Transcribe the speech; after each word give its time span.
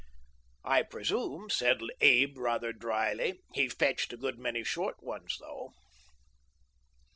""'I 0.77 0.81
presume, 0.81 1.51
'said 1.51 1.77
Abe, 1.99 2.35
rather 2.39 2.73
dryly, 2.73 3.39
'he 3.53 3.69
fetched 3.69 4.11
a 4.11 4.17
good 4.17 4.39
many 4.39 4.63
short 4.63 4.95
ones 5.03 5.37
though.' 5.39 5.73